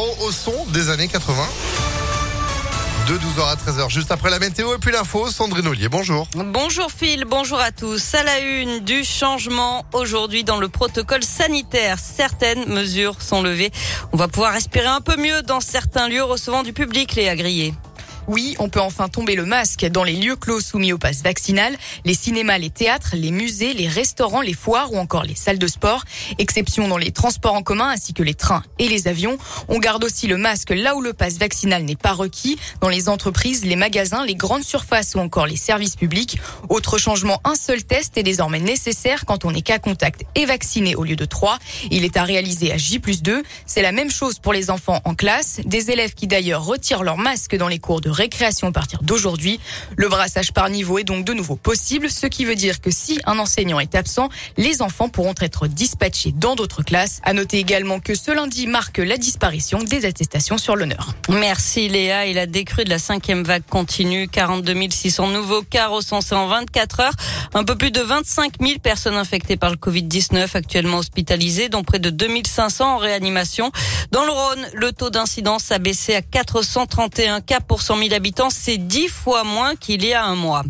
Au 0.00 0.32
son 0.32 0.64
des 0.68 0.88
années 0.88 1.08
80. 1.08 1.36
De 3.06 3.18
12h 3.18 3.50
à 3.50 3.54
13h, 3.54 3.90
juste 3.90 4.10
après 4.10 4.30
la 4.30 4.38
météo 4.38 4.74
et 4.74 4.78
puis 4.78 4.92
l'info, 4.92 5.28
Sandrine 5.30 5.66
Ollier, 5.66 5.90
bonjour. 5.90 6.26
Bonjour 6.34 6.90
Phil, 6.90 7.26
bonjour 7.26 7.60
à 7.60 7.70
tous. 7.70 8.14
À 8.14 8.22
la 8.22 8.40
une 8.40 8.80
du 8.80 9.04
changement 9.04 9.84
aujourd'hui 9.92 10.42
dans 10.42 10.56
le 10.56 10.70
protocole 10.70 11.22
sanitaire, 11.22 11.98
certaines 11.98 12.66
mesures 12.72 13.20
sont 13.20 13.42
levées. 13.42 13.72
On 14.12 14.16
va 14.16 14.26
pouvoir 14.26 14.54
respirer 14.54 14.86
un 14.86 15.02
peu 15.02 15.18
mieux 15.18 15.42
dans 15.42 15.60
certains 15.60 16.08
lieux 16.08 16.24
recevant 16.24 16.62
du 16.62 16.72
public, 16.72 17.14
les 17.14 17.28
agriers. 17.28 17.74
Oui, 18.30 18.54
on 18.60 18.68
peut 18.68 18.80
enfin 18.80 19.08
tomber 19.08 19.34
le 19.34 19.44
masque 19.44 19.84
dans 19.86 20.04
les 20.04 20.12
lieux 20.12 20.36
clos 20.36 20.60
soumis 20.60 20.92
au 20.92 20.98
pass 20.98 21.20
vaccinal, 21.20 21.76
les 22.04 22.14
cinémas, 22.14 22.58
les 22.58 22.70
théâtres, 22.70 23.14
les 23.14 23.32
musées, 23.32 23.74
les 23.74 23.88
restaurants, 23.88 24.40
les 24.40 24.54
foires 24.54 24.92
ou 24.92 24.98
encore 24.98 25.24
les 25.24 25.34
salles 25.34 25.58
de 25.58 25.66
sport. 25.66 26.04
Exception 26.38 26.86
dans 26.86 26.96
les 26.96 27.10
transports 27.10 27.54
en 27.54 27.64
commun 27.64 27.88
ainsi 27.88 28.14
que 28.14 28.22
les 28.22 28.34
trains 28.34 28.62
et 28.78 28.86
les 28.86 29.08
avions. 29.08 29.36
On 29.66 29.80
garde 29.80 30.04
aussi 30.04 30.28
le 30.28 30.36
masque 30.36 30.70
là 30.70 30.94
où 30.94 31.00
le 31.00 31.12
pass 31.12 31.38
vaccinal 31.38 31.82
n'est 31.82 31.96
pas 31.96 32.12
requis, 32.12 32.56
dans 32.80 32.88
les 32.88 33.08
entreprises, 33.08 33.64
les 33.64 33.74
magasins, 33.74 34.24
les 34.24 34.36
grandes 34.36 34.62
surfaces 34.62 35.16
ou 35.16 35.18
encore 35.18 35.46
les 35.48 35.56
services 35.56 35.96
publics. 35.96 36.38
Autre 36.68 36.98
changement, 36.98 37.40
un 37.42 37.56
seul 37.56 37.82
test 37.82 38.16
est 38.16 38.22
désormais 38.22 38.60
nécessaire 38.60 39.26
quand 39.26 39.44
on 39.44 39.52
est 39.52 39.62
cas 39.62 39.80
contact 39.80 40.22
et 40.36 40.46
vacciné 40.46 40.94
au 40.94 41.02
lieu 41.02 41.16
de 41.16 41.24
trois. 41.24 41.58
Il 41.90 42.04
est 42.04 42.16
à 42.16 42.22
réaliser 42.22 42.70
à 42.70 42.76
J 42.76 43.00
2. 43.00 43.42
C'est 43.66 43.82
la 43.82 43.90
même 43.90 44.08
chose 44.08 44.38
pour 44.38 44.52
les 44.52 44.70
enfants 44.70 45.00
en 45.04 45.16
classe, 45.16 45.58
des 45.64 45.90
élèves 45.90 46.14
qui 46.14 46.28
d'ailleurs 46.28 46.64
retirent 46.64 47.02
leur 47.02 47.16
masque 47.16 47.56
dans 47.56 47.66
les 47.66 47.80
cours 47.80 48.00
de 48.00 48.19
récréation 48.20 48.68
à 48.68 48.72
partir 48.72 49.02
d'aujourd'hui. 49.02 49.58
Le 49.96 50.08
brassage 50.08 50.52
par 50.52 50.68
niveau 50.68 50.98
est 50.98 51.04
donc 51.04 51.24
de 51.24 51.32
nouveau 51.32 51.56
possible, 51.56 52.10
ce 52.10 52.26
qui 52.26 52.44
veut 52.44 52.54
dire 52.54 52.80
que 52.80 52.90
si 52.90 53.18
un 53.24 53.38
enseignant 53.38 53.80
est 53.80 53.94
absent, 53.94 54.28
les 54.56 54.82
enfants 54.82 55.08
pourront 55.08 55.34
être 55.40 55.66
dispatchés 55.66 56.32
dans 56.32 56.54
d'autres 56.54 56.82
classes. 56.82 57.20
À 57.24 57.32
noter 57.32 57.58
également 57.58 57.98
que 57.98 58.14
ce 58.14 58.30
lundi 58.30 58.66
marque 58.66 58.98
la 58.98 59.16
disparition 59.16 59.82
des 59.82 60.04
attestations 60.04 60.58
sur 60.58 60.76
l'honneur. 60.76 61.14
Merci 61.28 61.88
Léa. 61.88 62.26
Et 62.26 62.34
la 62.34 62.46
décrue 62.46 62.84
de 62.84 62.90
la 62.90 62.98
cinquième 62.98 63.42
vague 63.42 63.62
continue. 63.68 64.28
42 64.28 64.74
600 64.90 65.28
nouveaux 65.28 65.62
cas 65.62 65.88
recensés 65.88 66.34
en 66.34 66.46
24 66.46 67.00
heures. 67.00 67.12
Un 67.54 67.64
peu 67.64 67.76
plus 67.76 67.90
de 67.90 68.00
25 68.00 68.54
000 68.60 68.78
personnes 68.78 69.14
infectées 69.14 69.56
par 69.56 69.70
le 69.70 69.76
Covid-19 69.76 70.48
actuellement 70.54 70.98
hospitalisées, 70.98 71.68
dont 71.68 71.82
près 71.82 71.98
de 71.98 72.10
2500 72.10 72.96
en 72.96 72.98
réanimation. 72.98 73.70
Dans 74.10 74.24
le 74.24 74.30
Rhône, 74.30 74.66
le 74.74 74.92
taux 74.92 75.10
d'incidence 75.10 75.72
a 75.72 75.78
baissé 75.78 76.14
à 76.14 76.22
431 76.22 77.40
cas 77.40 77.60
pour 77.60 77.82
100 77.82 77.98
000 77.98 78.09
habitants. 78.14 78.50
C'est 78.50 78.78
10 78.78 79.08
fois 79.08 79.44
moins 79.44 79.76
qu'il 79.76 80.04
y 80.04 80.12
a 80.12 80.24
un 80.24 80.34
mois. 80.34 80.62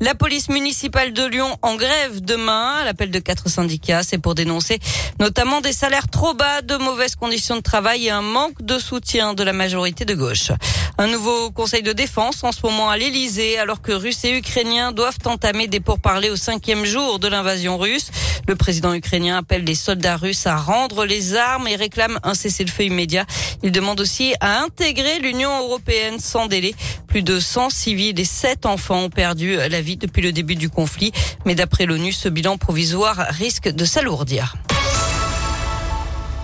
La 0.00 0.14
police 0.14 0.48
municipale 0.48 1.12
de 1.12 1.24
Lyon 1.24 1.56
en 1.60 1.74
grève 1.74 2.20
demain 2.20 2.84
l'appel 2.84 3.10
de 3.10 3.18
quatre 3.18 3.48
syndicats. 3.48 4.04
C'est 4.04 4.18
pour 4.18 4.36
dénoncer 4.36 4.78
notamment 5.18 5.60
des 5.60 5.72
salaires 5.72 6.06
trop 6.08 6.34
bas, 6.34 6.62
de 6.62 6.76
mauvaises 6.76 7.16
conditions 7.16 7.56
de 7.56 7.62
travail 7.62 8.06
et 8.06 8.10
un 8.10 8.22
manque 8.22 8.62
de 8.62 8.78
soutien 8.78 9.34
de 9.34 9.42
la 9.42 9.52
majorité 9.52 10.04
de 10.04 10.14
gauche. 10.14 10.52
Un 10.98 11.08
nouveau 11.08 11.50
conseil 11.50 11.82
de 11.82 11.92
défense 11.92 12.44
en 12.44 12.52
ce 12.52 12.60
moment 12.62 12.90
à 12.90 12.96
l'Elysée 12.96 13.58
alors 13.58 13.82
que 13.82 13.90
Russes 13.90 14.24
et 14.24 14.36
Ukrainiens 14.36 14.92
doivent 14.92 15.18
entamer 15.24 15.66
des 15.66 15.80
pourparlers 15.80 16.30
au 16.30 16.36
cinquième 16.36 16.84
jour 16.84 17.18
de 17.18 17.26
l'invasion 17.26 17.76
russe. 17.76 18.12
Le 18.46 18.54
président 18.54 18.94
ukrainien 18.94 19.38
appelle 19.38 19.64
les 19.64 19.74
soldats 19.74 20.16
russes 20.16 20.46
à 20.46 20.56
rendre 20.56 21.04
les 21.04 21.34
armes 21.34 21.66
et 21.66 21.76
réclame 21.76 22.20
un 22.22 22.34
cessez-le-feu 22.34 22.84
immédiat. 22.84 23.26
Il 23.64 23.72
demande 23.72 24.00
aussi 24.00 24.34
à 24.40 24.60
intégrer 24.62 25.18
l'Union 25.18 25.50
européenne 25.64 26.20
sans 26.20 26.46
délai. 26.46 26.74
Plus 27.18 27.24
de 27.24 27.40
100 27.40 27.70
civils 27.70 28.20
et 28.20 28.24
7 28.24 28.64
enfants 28.64 29.06
ont 29.06 29.10
perdu 29.10 29.56
la 29.56 29.80
vie 29.80 29.96
depuis 29.96 30.22
le 30.22 30.30
début 30.30 30.54
du 30.54 30.70
conflit. 30.70 31.10
Mais 31.46 31.56
d'après 31.56 31.84
l'ONU, 31.84 32.12
ce 32.12 32.28
bilan 32.28 32.58
provisoire 32.58 33.26
risque 33.30 33.68
de 33.68 33.84
s'alourdir. 33.84 34.54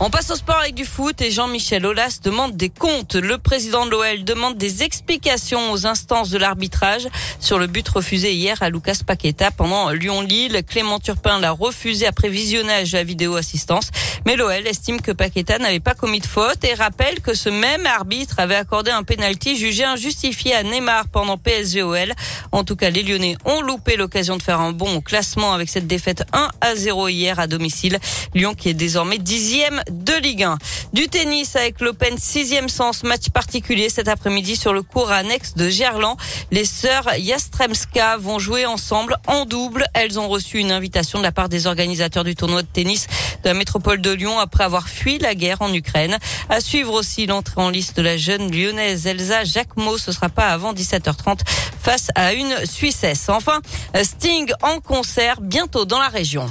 On 0.06 0.10
passe 0.10 0.30
au 0.30 0.36
sport 0.36 0.58
avec 0.58 0.74
du 0.74 0.84
foot 0.84 1.22
et 1.22 1.30
Jean-Michel 1.30 1.86
Aulas 1.86 2.18
demande 2.22 2.58
des 2.58 2.68
comptes. 2.68 3.14
Le 3.14 3.38
président 3.38 3.86
de 3.86 3.90
l'OL 3.90 4.22
demande 4.22 4.58
des 4.58 4.82
explications 4.82 5.72
aux 5.72 5.86
instances 5.86 6.28
de 6.28 6.36
l'arbitrage 6.36 7.08
sur 7.40 7.58
le 7.58 7.66
but 7.66 7.88
refusé 7.88 8.34
hier 8.34 8.62
à 8.62 8.68
Lucas 8.68 8.98
Paqueta 9.06 9.50
pendant 9.50 9.88
Lyon-Lille. 9.88 10.62
Clément 10.68 11.00
Turpin 11.00 11.40
l'a 11.40 11.52
refusé 11.52 12.06
après 12.06 12.28
visionnage 12.28 12.94
à 12.94 13.02
vidéo 13.02 13.36
assistance. 13.36 13.92
Mais 14.26 14.36
l'OL 14.36 14.66
estime 14.66 15.00
que 15.00 15.10
Paqueta 15.10 15.58
n'avait 15.58 15.80
pas 15.80 15.94
commis 15.94 16.20
de 16.20 16.26
faute 16.26 16.62
et 16.64 16.74
rappelle 16.74 17.22
que 17.22 17.32
ce 17.32 17.48
même 17.48 17.86
arbitre 17.86 18.40
avait 18.40 18.56
accordé 18.56 18.90
un 18.90 19.04
pénalty 19.04 19.56
jugé 19.56 19.84
injustifié 19.84 20.54
à 20.54 20.64
Neymar 20.64 21.08
pendant 21.08 21.38
PSGOL. 21.38 22.12
En 22.52 22.62
tout 22.62 22.76
cas, 22.76 22.90
les 22.90 23.02
Lyonnais 23.02 23.38
ont 23.46 23.62
loupé 23.62 23.96
l'occasion 23.96 24.36
de 24.36 24.42
faire 24.42 24.60
un 24.60 24.72
bon 24.72 25.00
classement 25.00 25.54
avec 25.54 25.70
cette 25.70 25.86
défaite 25.86 26.24
1 26.34 26.50
à 26.60 26.74
0 26.74 27.08
hier 27.08 27.40
à 27.40 27.46
domicile. 27.46 27.98
Lyon 28.34 28.54
qui 28.54 28.68
est 28.68 28.74
désormais 28.74 29.16
dixième 29.16 29.82
de 30.02 30.14
Ligue 30.14 30.42
1. 30.42 30.58
Du 30.92 31.08
tennis 31.08 31.56
avec 31.56 31.80
l'Open 31.80 32.16
6e 32.16 32.68
sens, 32.68 33.02
match 33.02 33.30
particulier 33.30 33.88
cet 33.88 34.08
après-midi 34.08 34.56
sur 34.56 34.72
le 34.72 34.82
cours 34.82 35.10
annexe 35.10 35.54
de 35.54 35.68
Gerland. 35.68 36.16
Les 36.50 36.64
sœurs 36.64 37.14
Yastremska 37.16 38.16
vont 38.16 38.38
jouer 38.38 38.66
ensemble 38.66 39.16
en 39.26 39.44
double. 39.44 39.86
Elles 39.94 40.18
ont 40.18 40.28
reçu 40.28 40.58
une 40.58 40.72
invitation 40.72 41.18
de 41.18 41.24
la 41.24 41.32
part 41.32 41.48
des 41.48 41.66
organisateurs 41.66 42.24
du 42.24 42.34
tournoi 42.34 42.62
de 42.62 42.68
tennis 42.68 43.06
de 43.42 43.48
la 43.48 43.54
métropole 43.54 44.00
de 44.00 44.10
Lyon 44.10 44.38
après 44.38 44.64
avoir 44.64 44.88
fui 44.88 45.18
la 45.18 45.34
guerre 45.34 45.62
en 45.62 45.72
Ukraine. 45.72 46.18
À 46.48 46.60
suivre 46.60 46.92
aussi 46.92 47.26
l'entrée 47.26 47.60
en 47.60 47.70
liste 47.70 47.96
de 47.96 48.02
la 48.02 48.16
jeune 48.16 48.50
lyonnaise 48.50 49.06
Elsa 49.06 49.44
Jacquemot. 49.44 49.98
Ce 49.98 50.12
sera 50.12 50.28
pas 50.28 50.48
avant 50.48 50.72
17h30 50.72 51.40
face 51.80 52.08
à 52.14 52.32
une 52.32 52.54
Suissesse. 52.66 53.28
Enfin, 53.28 53.60
Sting 54.02 54.50
en 54.62 54.80
concert 54.80 55.40
bientôt 55.40 55.84
dans 55.84 55.98
la 55.98 56.08
région. 56.08 56.48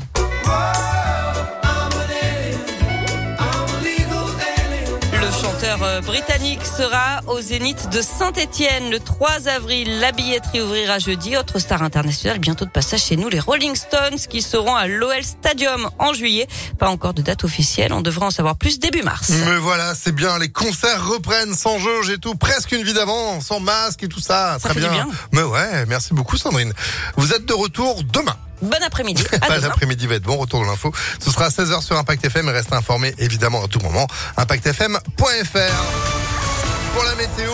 Chanteur 5.63 5.83
euh, 5.83 6.01
britannique 6.01 6.59
sera 6.65 7.21
au 7.27 7.39
Zénith 7.39 7.89
de 7.89 8.01
Saint-Étienne 8.01 8.89
le 8.89 8.99
3 8.99 9.47
avril. 9.47 9.99
La 9.99 10.11
billetterie 10.11 10.61
ouvrira 10.61 10.99
jeudi. 10.99 11.37
Autre 11.37 11.59
star 11.59 11.83
internationale 11.83 12.39
bientôt 12.39 12.65
de 12.65 12.69
passage 12.69 13.03
chez 13.03 13.15
nous, 13.15 13.29
les 13.29 13.39
Rolling 13.39 13.75
Stones 13.75 14.17
qui 14.29 14.41
seront 14.41 14.75
à 14.75 14.87
l'OL 14.87 15.23
Stadium 15.23 15.89
en 15.99 16.13
juillet. 16.13 16.47
Pas 16.79 16.89
encore 16.89 17.13
de 17.13 17.21
date 17.21 17.45
officielle. 17.45 17.93
On 17.93 18.01
devrait 18.01 18.25
en 18.25 18.31
savoir 18.31 18.57
plus 18.57 18.79
début 18.79 19.03
mars. 19.03 19.29
Mais 19.29 19.57
voilà, 19.57 19.95
c'est 19.95 20.11
bien. 20.11 20.37
Les 20.37 20.49
concerts 20.49 21.07
reprennent 21.07 21.53
sans 21.53 21.79
jauge 21.79 22.09
et 22.09 22.17
tout. 22.17 22.35
Presque 22.35 22.73
une 22.73 22.83
vie 22.83 22.93
d'avant, 22.93 23.39
sans 23.39 23.61
masque 23.61 24.03
et 24.03 24.09
tout 24.09 24.19
ça. 24.19 24.57
ça 24.59 24.69
Très 24.69 24.79
bien. 24.79 24.91
bien. 24.91 25.07
Mais 25.31 25.43
ouais, 25.43 25.85
merci 25.87 26.13
beaucoup 26.13 26.35
Sandrine. 26.35 26.73
Vous 27.15 27.31
êtes 27.31 27.45
de 27.45 27.53
retour 27.53 28.03
demain. 28.03 28.35
Bon 28.61 28.77
après-midi. 28.85 29.23
Bon 29.31 29.65
après-midi 29.65 30.07
va 30.07 30.15
être 30.15 30.23
bon. 30.23 30.37
Retour 30.37 30.61
de 30.61 30.65
l'info. 30.65 30.91
Ce 31.19 31.31
sera 31.31 31.45
à 31.45 31.49
16h 31.49 31.81
sur 31.81 31.97
Impact 31.97 32.25
FM 32.25 32.49
et 32.49 32.51
restez 32.51 32.75
informés 32.75 33.13
évidemment 33.17 33.63
à 33.63 33.67
tout 33.67 33.79
moment. 33.79 34.07
ImpactFM.fr. 34.37 35.83
Pour 36.93 37.03
la 37.03 37.15
météo. 37.15 37.53